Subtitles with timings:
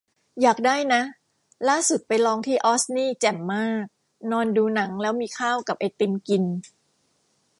[0.41, 1.01] อยากได้ นะ
[1.69, 3.85] ล่าสุดไปลองที่ออสนี่แจ่มมาก
[4.31, 6.43] นอนดูหนังแล้วมีข้าวกับไอติมกิน